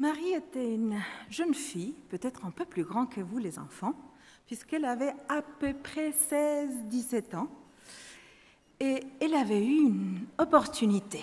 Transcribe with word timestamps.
Marie 0.00 0.32
était 0.32 0.74
une 0.74 0.98
jeune 1.28 1.52
fille, 1.52 1.94
peut-être 2.08 2.46
un 2.46 2.50
peu 2.50 2.64
plus 2.64 2.84
grande 2.84 3.10
que 3.10 3.20
vous 3.20 3.36
les 3.36 3.58
enfants, 3.58 3.92
puisqu'elle 4.46 4.86
avait 4.86 5.12
à 5.28 5.42
peu 5.42 5.74
près 5.74 6.12
16-17 6.12 7.36
ans. 7.36 7.48
Et 8.80 9.02
elle 9.20 9.34
avait 9.34 9.62
eu 9.62 9.76
une 9.76 10.24
opportunité. 10.38 11.20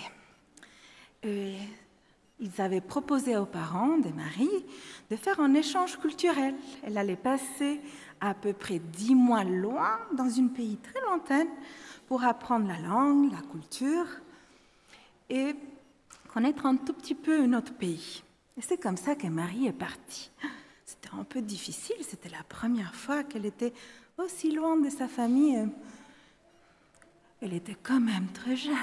Ils 1.24 2.60
avaient 2.60 2.80
proposé 2.80 3.36
aux 3.36 3.46
parents 3.46 3.98
de 3.98 4.10
Marie 4.10 4.64
de 5.10 5.16
faire 5.16 5.40
un 5.40 5.54
échange 5.54 5.98
culturel. 5.98 6.54
Elle 6.84 6.98
allait 6.98 7.16
passer 7.16 7.80
à 8.20 8.32
peu 8.32 8.52
près 8.52 8.78
dix 8.78 9.16
mois 9.16 9.42
loin, 9.42 9.98
dans 10.12 10.38
un 10.38 10.46
pays 10.46 10.76
très 10.76 11.00
lointain, 11.00 11.48
pour 12.06 12.22
apprendre 12.22 12.68
la 12.68 12.78
langue, 12.78 13.32
la 13.32 13.42
culture 13.42 14.06
et 15.28 15.56
connaître 16.32 16.64
un 16.64 16.76
tout 16.76 16.92
petit 16.92 17.16
peu 17.16 17.44
notre 17.46 17.74
pays. 17.74 18.22
Et 18.58 18.62
c'est 18.62 18.76
comme 18.76 18.96
ça 18.96 19.14
que 19.14 19.28
Marie 19.28 19.68
est 19.68 19.72
partie. 19.72 20.30
C'était 20.84 21.10
un 21.16 21.22
peu 21.22 21.40
difficile, 21.40 21.96
c'était 22.02 22.28
la 22.28 22.42
première 22.48 22.94
fois 22.94 23.22
qu'elle 23.22 23.46
était 23.46 23.72
aussi 24.16 24.50
loin 24.50 24.76
de 24.76 24.90
sa 24.90 25.06
famille. 25.06 25.68
Elle 27.40 27.54
était 27.54 27.76
quand 27.80 28.00
même 28.00 28.26
très 28.34 28.56
jeune. 28.56 28.74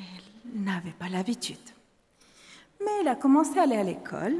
Elle 0.00 0.64
n'avait 0.64 0.94
pas 0.98 1.08
l'habitude. 1.08 1.58
Mais 2.80 2.90
elle 3.00 3.08
a 3.08 3.14
commencé 3.14 3.56
à 3.58 3.62
aller 3.62 3.76
à 3.76 3.84
l'école. 3.84 4.34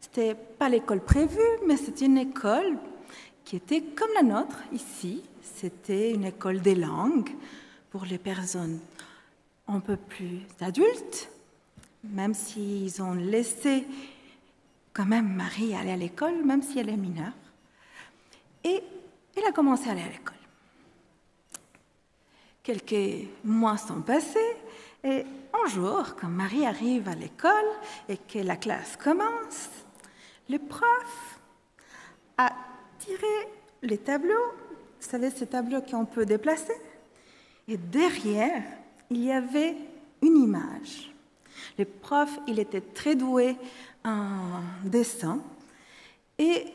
C'était 0.00 0.34
pas 0.34 0.68
l'école 0.68 1.04
prévue, 1.04 1.38
mais 1.66 1.76
c'était 1.76 2.06
une 2.06 2.18
école 2.18 2.76
qui 3.44 3.54
était 3.54 3.82
comme 3.82 4.10
la 4.16 4.24
nôtre 4.24 4.60
ici. 4.72 5.22
C'était 5.40 6.12
une 6.12 6.24
école 6.24 6.60
des 6.60 6.74
langues 6.74 7.30
pour 7.90 8.06
les 8.06 8.18
personnes 8.18 8.80
un 9.68 9.78
peu 9.78 9.96
plus 9.96 10.40
adultes, 10.60 11.28
même 12.10 12.34
s'ils 12.34 13.02
ont 13.02 13.14
laissé 13.14 13.84
quand 14.92 15.04
même 15.04 15.34
Marie 15.34 15.74
aller 15.74 15.90
à 15.90 15.96
l'école, 15.96 16.44
même 16.44 16.62
si 16.62 16.78
elle 16.78 16.88
est 16.88 16.96
mineure. 16.96 17.32
Et 18.64 18.82
elle 19.36 19.44
a 19.44 19.52
commencé 19.52 19.88
à 19.88 19.92
aller 19.92 20.02
à 20.02 20.08
l'école. 20.08 20.34
Quelques 22.62 23.28
mois 23.44 23.76
sont 23.76 24.00
passés 24.00 24.56
et 25.04 25.24
un 25.52 25.68
jour, 25.68 26.16
quand 26.18 26.28
Marie 26.28 26.66
arrive 26.66 27.08
à 27.08 27.14
l'école 27.14 27.68
et 28.08 28.16
que 28.16 28.38
la 28.38 28.56
classe 28.56 28.96
commence, 28.96 29.68
le 30.48 30.58
prof 30.58 31.38
a 32.38 32.52
tiré 32.98 33.48
les 33.82 33.98
tableaux, 33.98 34.52
vous 35.00 35.08
savez, 35.08 35.30
ces 35.30 35.46
tableaux 35.46 35.82
qu'on 35.82 36.06
peut 36.06 36.26
déplacer, 36.26 36.74
et 37.68 37.76
derrière, 37.76 38.62
il 39.10 39.24
y 39.24 39.32
avait 39.32 39.76
une 40.22 40.36
image. 40.38 41.12
Le 41.78 41.84
prof, 41.84 42.38
il 42.46 42.58
était 42.58 42.80
très 42.80 43.14
doué 43.14 43.56
en 44.04 44.60
dessin 44.84 45.40
et 46.38 46.66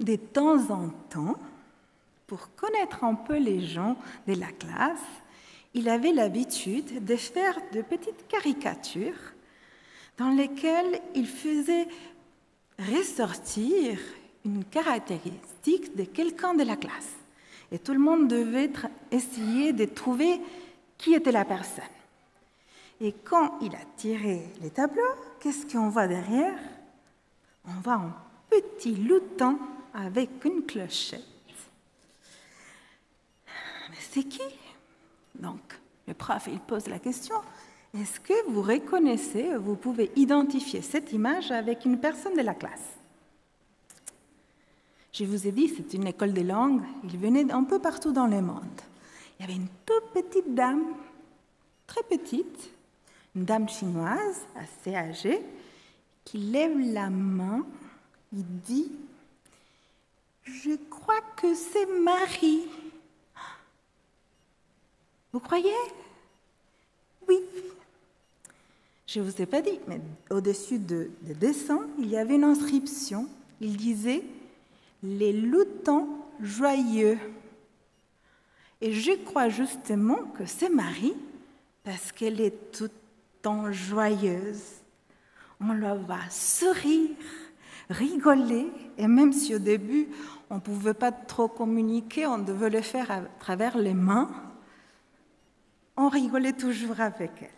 de 0.00 0.16
temps 0.16 0.70
en 0.70 0.88
temps, 1.10 1.36
pour 2.26 2.54
connaître 2.54 3.04
un 3.04 3.14
peu 3.14 3.38
les 3.38 3.60
gens 3.60 3.96
de 4.26 4.34
la 4.34 4.46
classe, 4.46 5.00
il 5.74 5.88
avait 5.88 6.12
l'habitude 6.12 7.04
de 7.04 7.16
faire 7.16 7.58
de 7.72 7.82
petites 7.82 8.26
caricatures 8.28 9.34
dans 10.18 10.30
lesquelles 10.30 11.00
il 11.14 11.26
faisait 11.26 11.88
ressortir 12.78 13.98
une 14.44 14.64
caractéristique 14.64 15.96
de 15.96 16.04
quelqu'un 16.04 16.54
de 16.54 16.64
la 16.64 16.76
classe. 16.76 17.16
Et 17.70 17.78
tout 17.78 17.92
le 17.92 17.98
monde 17.98 18.28
devait 18.28 18.70
essayer 19.10 19.72
de 19.72 19.84
trouver 19.84 20.40
qui 20.98 21.14
était 21.14 21.32
la 21.32 21.44
personne. 21.44 21.84
Et 23.02 23.12
quand 23.24 23.58
il 23.60 23.74
a 23.74 23.84
tiré 23.96 24.48
les 24.60 24.70
tableaux, 24.70 25.02
qu'est-ce 25.40 25.66
qu'on 25.66 25.88
voit 25.88 26.06
derrière? 26.06 26.56
On 27.66 27.80
voit 27.80 27.94
un 27.94 28.14
petit 28.48 28.94
louton 28.94 29.58
avec 29.92 30.44
une 30.44 30.62
clochette. 30.62 31.20
Mais 33.90 33.96
c'est 33.98 34.22
qui? 34.22 34.40
Donc, 35.34 35.80
le 36.06 36.14
prof, 36.14 36.46
il 36.46 36.60
pose 36.60 36.86
la 36.86 37.00
question, 37.00 37.34
est-ce 37.92 38.20
que 38.20 38.48
vous 38.48 38.62
reconnaissez, 38.62 39.56
vous 39.56 39.74
pouvez 39.74 40.12
identifier 40.14 40.80
cette 40.80 41.12
image 41.12 41.50
avec 41.50 41.84
une 41.84 41.98
personne 41.98 42.36
de 42.36 42.42
la 42.42 42.54
classe? 42.54 42.98
Je 45.12 45.24
vous 45.24 45.48
ai 45.48 45.50
dit, 45.50 45.68
c'est 45.68 45.92
une 45.94 46.06
école 46.06 46.34
de 46.34 46.42
langue, 46.42 46.82
il 47.02 47.18
venait 47.18 47.50
un 47.50 47.64
peu 47.64 47.80
partout 47.80 48.12
dans 48.12 48.28
le 48.28 48.40
monde. 48.40 48.80
Il 49.38 49.42
y 49.42 49.44
avait 49.44 49.58
une 49.58 49.68
toute 49.84 50.12
petite 50.14 50.54
dame, 50.54 50.84
très 51.88 52.04
petite, 52.04 52.70
une 53.34 53.44
dame 53.44 53.68
chinoise 53.68 54.46
assez 54.56 54.94
âgée, 54.94 55.42
qui 56.24 56.38
lève 56.38 56.78
la 56.92 57.10
main, 57.10 57.66
il 58.32 58.44
dit, 58.60 58.92
je 60.44 60.76
crois 60.90 61.20
que 61.36 61.54
c'est 61.54 61.86
Marie. 61.86 62.66
Vous 65.32 65.40
croyez? 65.40 65.70
Oui. 67.28 67.40
Je 69.06 69.20
ne 69.20 69.24
vous 69.24 69.42
ai 69.42 69.46
pas 69.46 69.62
dit, 69.62 69.78
mais 69.88 70.00
au-dessus 70.30 70.78
de, 70.78 71.10
de 71.22 71.32
dessin, 71.34 71.86
il 71.98 72.08
y 72.08 72.16
avait 72.16 72.36
une 72.36 72.44
inscription. 72.44 73.28
Il 73.60 73.76
disait 73.76 74.22
Les 75.02 75.32
loutons 75.32 76.08
joyeux. 76.40 77.18
Et 78.80 78.92
je 78.92 79.12
crois 79.24 79.48
justement 79.48 80.24
que 80.36 80.44
c'est 80.44 80.68
Marie, 80.68 81.14
parce 81.84 82.12
qu'elle 82.12 82.40
est 82.40 82.72
tout 82.72 82.84
le 82.84 83.01
temps 83.42 83.70
joyeuse. 83.72 84.62
On 85.60 85.72
la 85.72 85.94
voit 85.94 86.28
sourire, 86.30 87.10
rigoler, 87.90 88.72
et 88.96 89.06
même 89.06 89.32
si 89.32 89.54
au 89.54 89.58
début 89.58 90.08
on 90.50 90.56
ne 90.56 90.60
pouvait 90.60 90.94
pas 90.94 91.12
trop 91.12 91.48
communiquer, 91.48 92.26
on 92.26 92.38
devait 92.38 92.70
le 92.70 92.82
faire 92.82 93.10
à 93.10 93.20
travers 93.40 93.78
les 93.78 93.94
mains, 93.94 94.30
on 95.96 96.08
rigolait 96.08 96.52
toujours 96.52 97.00
avec 97.00 97.30
elle. 97.40 97.48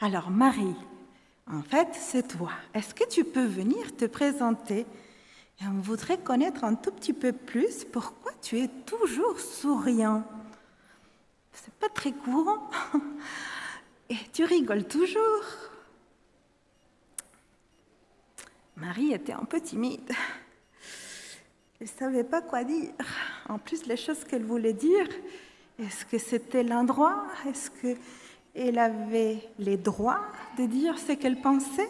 Alors 0.00 0.30
Marie, 0.30 0.76
en 1.52 1.62
fait, 1.62 1.88
c'est 1.92 2.28
toi. 2.28 2.50
Est-ce 2.74 2.94
que 2.94 3.08
tu 3.08 3.24
peux 3.24 3.44
venir 3.44 3.96
te 3.96 4.04
présenter? 4.04 4.86
Et 5.60 5.66
on 5.66 5.80
voudrait 5.80 6.18
connaître 6.18 6.64
un 6.64 6.74
tout 6.74 6.90
petit 6.90 7.12
peu 7.12 7.32
plus 7.32 7.84
pourquoi 7.84 8.32
tu 8.40 8.58
es 8.58 8.68
toujours 8.86 9.38
souriant. 9.38 10.24
C'est 11.52 11.74
pas 11.74 11.88
très 11.88 12.12
courant. 12.12 12.70
Et 14.10 14.16
tu 14.32 14.44
rigoles 14.44 14.88
toujours. 14.88 15.44
Marie 18.74 19.12
était 19.12 19.32
un 19.32 19.44
peu 19.44 19.60
timide. 19.60 20.12
Elle 21.80 21.86
ne 21.86 21.98
savait 21.98 22.24
pas 22.24 22.42
quoi 22.42 22.64
dire. 22.64 22.92
En 23.48 23.58
plus, 23.58 23.86
les 23.86 23.96
choses 23.96 24.24
qu'elle 24.24 24.44
voulait 24.44 24.72
dire, 24.72 25.06
est-ce 25.78 26.04
que 26.04 26.18
c'était 26.18 26.64
l'endroit? 26.64 27.24
Est-ce 27.46 27.70
qu'elle 27.70 28.78
avait 28.78 29.48
les 29.60 29.76
droits 29.76 30.26
de 30.58 30.66
dire 30.66 30.98
ce 30.98 31.12
qu'elle 31.12 31.40
pensait? 31.40 31.88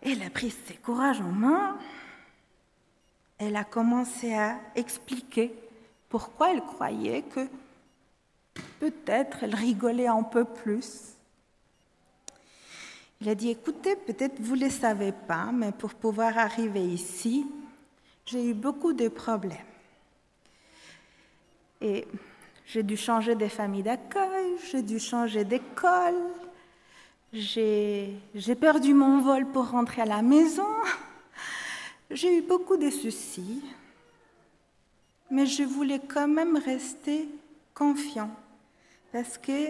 Elle 0.00 0.22
a 0.22 0.30
pris 0.30 0.54
ses 0.66 0.74
courages 0.74 1.20
en 1.20 1.32
main. 1.32 1.76
Elle 3.38 3.56
a 3.56 3.64
commencé 3.64 4.32
à 4.32 4.60
expliquer 4.76 5.52
pourquoi 6.08 6.52
elle 6.52 6.62
croyait 6.62 7.22
que 7.22 7.48
peut-être 8.82 9.44
elle 9.44 9.54
rigolait 9.54 10.08
un 10.08 10.24
peu 10.24 10.44
plus. 10.44 11.14
Il 13.20 13.28
a 13.28 13.36
dit, 13.36 13.50
écoutez, 13.50 13.94
peut-être 13.94 14.40
vous 14.40 14.56
ne 14.56 14.64
le 14.64 14.70
savez 14.70 15.12
pas, 15.12 15.52
mais 15.52 15.70
pour 15.70 15.94
pouvoir 15.94 16.36
arriver 16.36 16.84
ici, 16.84 17.46
j'ai 18.26 18.44
eu 18.44 18.54
beaucoup 18.54 18.92
de 18.92 19.06
problèmes. 19.06 19.70
Et 21.80 22.08
j'ai 22.66 22.82
dû 22.82 22.96
changer 22.96 23.36
de 23.36 23.46
famille 23.46 23.84
d'accueil, 23.84 24.56
j'ai 24.72 24.82
dû 24.82 24.98
changer 24.98 25.44
d'école, 25.44 26.20
j'ai 27.32 28.18
perdu 28.60 28.94
mon 28.94 29.20
vol 29.20 29.46
pour 29.46 29.70
rentrer 29.70 30.02
à 30.02 30.06
la 30.06 30.22
maison, 30.22 30.74
j'ai 32.10 32.38
eu 32.38 32.42
beaucoup 32.42 32.76
de 32.76 32.90
soucis, 32.90 33.62
mais 35.30 35.46
je 35.46 35.62
voulais 35.62 36.00
quand 36.00 36.26
même 36.26 36.56
rester 36.56 37.28
confiant 37.74 38.30
parce 39.12 39.38
que 39.38 39.68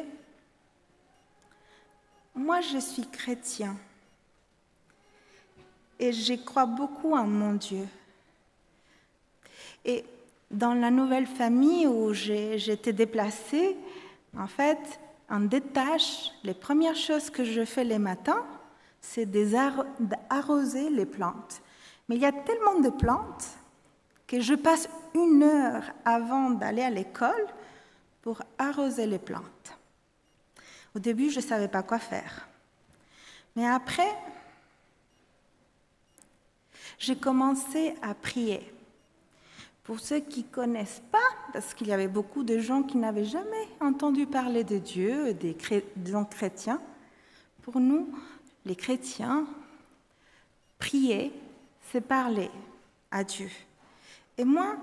moi 2.34 2.60
je 2.60 2.78
suis 2.78 3.06
chrétien 3.06 3.76
et 5.98 6.12
je 6.12 6.34
crois 6.34 6.66
beaucoup 6.66 7.14
en 7.14 7.26
mon 7.26 7.54
Dieu. 7.54 7.86
Et 9.84 10.04
dans 10.50 10.74
la 10.74 10.90
nouvelle 10.90 11.26
famille 11.26 11.86
où 11.86 12.12
j'étais 12.12 12.92
déplacée, 12.92 13.76
en 14.36 14.46
fait, 14.46 14.78
en 15.30 15.40
détache, 15.40 16.32
les 16.42 16.54
premières 16.54 16.96
choses 16.96 17.30
que 17.30 17.44
je 17.44 17.64
fais 17.64 17.84
les 17.84 17.98
matins, 17.98 18.44
c'est 19.00 19.30
d'arroser 19.30 20.90
les 20.90 21.06
plantes. 21.06 21.62
Mais 22.08 22.16
il 22.16 22.22
y 22.22 22.26
a 22.26 22.32
tellement 22.32 22.80
de 22.80 22.90
plantes 22.90 23.46
que 24.26 24.40
je 24.40 24.54
passe 24.54 24.88
une 25.14 25.42
heure 25.42 25.84
avant 26.04 26.50
d'aller 26.50 26.82
à 26.82 26.90
l'école 26.90 27.46
pour 28.22 28.40
arroser 28.58 29.06
les 29.06 29.18
plantes. 29.18 29.78
Au 30.94 30.98
début, 30.98 31.30
je 31.30 31.40
ne 31.40 31.44
savais 31.44 31.68
pas 31.68 31.82
quoi 31.82 31.98
faire. 31.98 32.48
Mais 33.56 33.66
après, 33.66 34.16
j'ai 36.98 37.16
commencé 37.16 37.94
à 38.00 38.14
prier. 38.14 38.72
Pour 39.84 39.98
ceux 39.98 40.20
qui 40.20 40.44
ne 40.44 40.48
connaissent 40.48 41.02
pas, 41.10 41.18
parce 41.52 41.74
qu'il 41.74 41.88
y 41.88 41.92
avait 41.92 42.08
beaucoup 42.08 42.44
de 42.44 42.58
gens 42.58 42.84
qui 42.84 42.96
n'avaient 42.96 43.24
jamais 43.24 43.68
entendu 43.80 44.26
parler 44.26 44.62
de 44.62 44.78
Dieu, 44.78 45.34
des, 45.34 45.56
gens 46.06 46.24
chrétiens, 46.24 46.80
pour 47.62 47.80
nous, 47.80 48.08
les 48.64 48.76
chrétiens, 48.76 49.46
prier, 50.78 51.32
c'est 51.90 52.00
parler 52.00 52.50
à 53.10 53.24
Dieu. 53.24 53.50
Et 54.38 54.44
moi, 54.44 54.76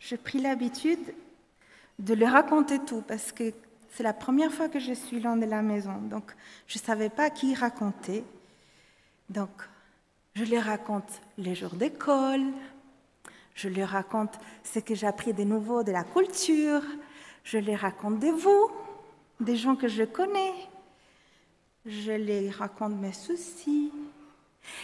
j'ai 0.00 0.16
pris 0.16 0.40
l'habitude 0.40 1.14
de 2.02 2.14
leur 2.14 2.32
raconter 2.32 2.80
tout, 2.80 3.02
parce 3.06 3.32
que 3.32 3.52
c'est 3.90 4.02
la 4.02 4.12
première 4.12 4.52
fois 4.52 4.68
que 4.68 4.78
je 4.78 4.92
suis 4.92 5.20
loin 5.20 5.36
de 5.36 5.46
la 5.46 5.62
maison. 5.62 5.98
Donc, 6.02 6.34
je 6.66 6.78
ne 6.78 6.82
savais 6.82 7.08
pas 7.08 7.30
qui 7.30 7.54
raconter. 7.54 8.24
Donc, 9.30 9.50
je 10.34 10.44
leur 10.44 10.64
raconte 10.64 11.20
les 11.38 11.54
jours 11.54 11.74
d'école, 11.74 12.44
je 13.54 13.68
leur 13.68 13.90
raconte 13.90 14.38
ce 14.64 14.80
que 14.80 14.94
j'ai 14.94 15.06
appris 15.06 15.32
de 15.32 15.44
nouveau 15.44 15.82
de 15.82 15.92
la 15.92 16.04
culture. 16.04 16.82
Je 17.44 17.58
les 17.58 17.76
raconte 17.76 18.18
de 18.18 18.28
vous, 18.28 18.70
des 19.40 19.56
gens 19.56 19.76
que 19.76 19.88
je 19.88 20.04
connais. 20.04 20.54
Je 21.84 22.12
les 22.12 22.50
raconte 22.50 22.94
mes 22.94 23.12
soucis. 23.12 23.92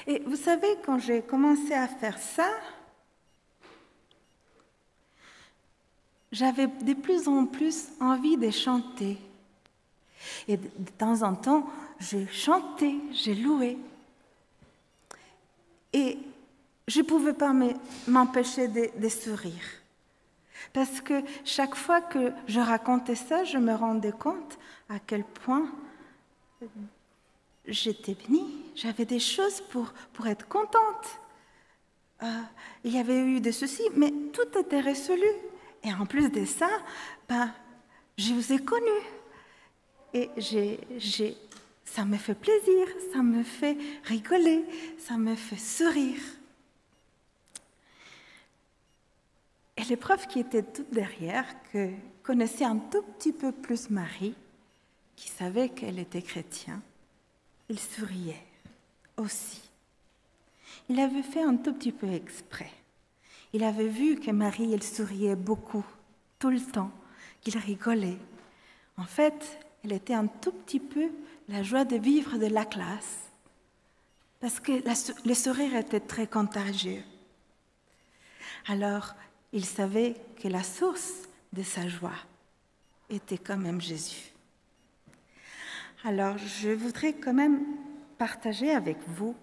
Et 0.07 0.21
vous 0.27 0.37
savez, 0.37 0.77
quand 0.85 0.99
j'ai 0.99 1.23
commencé 1.23 1.73
à 1.73 1.87
faire 1.87 2.19
ça, 2.19 2.51
j'avais 6.33 6.67
de 6.67 6.95
plus 6.95 7.29
en 7.29 7.47
plus 7.47 7.89
envie 8.01 8.37
de 8.37 8.51
chanter. 8.51 9.19
Et 10.47 10.57
de 10.57 10.91
temps 10.99 11.23
en 11.23 11.35
temps, 11.35 11.69
j'ai 12.01 12.27
chanté, 12.29 12.97
j'ai 13.13 13.35
loué. 13.35 13.79
Et 15.93 16.19
je 16.87 17.01
ne 17.01 17.05
pouvais 17.05 17.33
pas 17.33 17.55
m'empêcher 18.07 18.69
de, 18.69 19.09
sourire. 19.09 19.65
Parce 20.73 21.01
que 21.01 21.23
chaque 21.45 21.75
fois 21.75 22.01
que 22.01 22.33
je 22.47 22.61
racontais 22.61 23.15
ça, 23.15 23.45
je 23.45 23.59
me 23.59 23.75
rendais 23.75 24.13
compte 24.13 24.59
à 24.89 24.99
quel 24.99 25.25
point 25.25 25.71
j'étais 27.67 28.15
bénie. 28.15 28.65
J'avais 28.75 29.05
des 29.05 29.21
choses 29.21 29.61
pour, 29.71 29.93
pour 30.13 30.27
être 30.27 30.47
contente. 30.49 31.19
Euh, 32.23 32.43
il 32.85 32.95
y 32.95 32.99
avait 32.99 33.21
eu 33.21 33.41
des 33.41 33.53
soucis, 33.53 33.89
mais 33.95 34.13
tout 34.33 34.59
était 34.59 34.81
résolu. 34.81 35.27
Et 35.83 35.93
en 35.93 36.07
plus 36.07 36.31
de 36.31 36.45
ça, 36.45 36.69
ben, 37.29 37.53
je 38.17 38.33
vous 38.33 38.53
ai 38.53 38.59
connu. 38.59 38.91
Et 40.15 40.31
j'ai, 40.37 41.37
ça 41.85 42.05
me 42.05 42.17
fait 42.17 42.35
plaisir, 42.35 42.87
ça 43.13 43.23
me 43.23 43.43
fait 43.43 43.77
rigoler, 44.05 44.65
ça 44.99 45.17
me 45.17 45.35
fait 45.35 45.59
sourire. 45.59 46.21
Et 49.77 49.85
les 49.85 49.97
profs 49.97 50.27
qui 50.27 50.41
étaient 50.41 50.63
toutes 50.63 50.91
derrière, 50.91 51.47
que 51.73 51.91
connaissaient 52.23 52.65
un 52.65 52.79
tout 52.79 53.03
petit 53.03 53.33
peu 53.33 53.53
plus 53.53 53.91
Marie, 53.91 54.35
qui 55.15 55.29
savait 55.29 55.69
qu'elle 55.69 55.99
était 55.99 56.23
chrétienne, 56.23 56.81
ils 57.69 57.79
souriaient 57.79 58.45
aussi. 59.17 59.61
Il 60.89 60.99
avait 61.01 61.23
fait 61.23 61.43
un 61.43 61.57
tout 61.57 61.73
petit 61.75 61.93
peu 61.93 62.11
exprès. 62.11 62.71
Il 63.53 63.65
avait 63.65 63.89
vu 63.89 64.17
que 64.17 64.31
Marie, 64.31 64.73
elle 64.73 64.83
souriait 64.83 65.37
beaucoup, 65.37 65.85
tout 66.39 66.51
le 66.51 66.61
temps, 66.61 66.91
qu'il 67.41 67.57
rigolait. 67.57 68.19
En 68.97 69.05
fait, 69.05 69.59
elle 69.85 69.93
était 69.93 70.15
un 70.15 70.27
tout 70.27 70.53
petit 70.53 70.81
peu 70.81 71.09
la 71.49 71.63
joie 71.63 71.85
de 71.85 71.97
vivre 71.97 72.37
de 72.37 72.47
la 72.47 72.65
classe, 72.65 73.31
parce 74.41 74.61
que 74.61 74.73
le 75.27 75.35
sourire 75.35 75.75
était 75.77 76.01
très 76.01 76.27
contagieux. 76.27 77.03
Alors, 78.67 79.15
il 79.53 79.65
savait 79.65 80.15
que 80.43 80.49
la 80.49 80.63
source 80.63 81.13
de 81.53 81.63
sa 81.63 81.89
joie 81.89 82.19
était 83.09 83.39
quand 83.39 83.57
même 83.57 83.81
Jésus. 83.81 84.33
Alors, 86.05 86.37
je 86.39 86.69
voudrais 86.69 87.15
quand 87.15 87.33
même 87.33 87.61
partager 88.19 88.71
avec 88.71 88.99
vous 89.09 89.35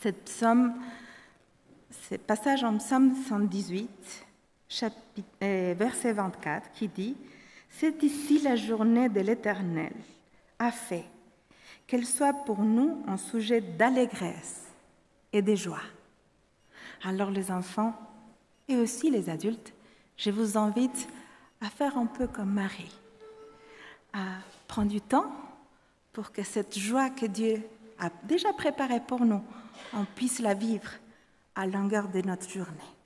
cette 0.00 0.24
psaume, 0.24 0.74
ce 1.90 2.14
passage 2.16 2.64
en 2.64 2.78
psaume 2.78 3.14
118, 3.28 4.26
chapitre, 4.68 5.28
euh, 5.42 5.74
verset 5.76 6.12
24, 6.12 6.70
qui 6.72 6.88
dit 6.88 7.16
C'est 7.68 8.02
ici 8.02 8.40
la 8.40 8.56
journée 8.56 9.08
de 9.08 9.20
l'Éternel, 9.20 9.92
a 10.58 10.70
fait, 10.70 11.04
qu'elle 11.86 12.06
soit 12.06 12.32
pour 12.44 12.60
nous 12.60 13.02
un 13.08 13.16
sujet 13.16 13.60
d'allégresse 13.60 14.66
et 15.32 15.42
de 15.42 15.54
joie. 15.54 15.82
Alors, 17.02 17.30
les 17.30 17.50
enfants, 17.50 17.94
et 18.68 18.76
aussi 18.76 19.10
les 19.10 19.28
adultes, 19.28 19.72
je 20.16 20.30
vous 20.30 20.56
invite 20.56 21.08
à 21.60 21.66
faire 21.66 21.96
un 21.98 22.06
peu 22.06 22.26
comme 22.26 22.52
Marie, 22.52 22.94
à 24.12 24.38
prendre 24.68 24.90
du 24.90 25.00
temps 25.00 25.32
pour 26.12 26.30
que 26.30 26.42
cette 26.42 26.78
joie 26.78 27.10
que 27.10 27.26
Dieu 27.26 27.62
a 27.98 28.10
déjà 28.24 28.52
préparée 28.52 29.00
pour 29.00 29.24
nous, 29.24 29.42
on 29.92 30.04
puisse 30.04 30.38
la 30.40 30.54
vivre 30.54 30.90
à 31.60 31.66
longueur 31.66 32.08
de 32.08 32.22
notre 32.22 32.48
journée. 32.48 32.99